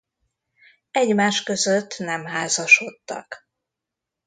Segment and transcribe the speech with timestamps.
[0.91, 3.47] Egymás között nem házasodtak.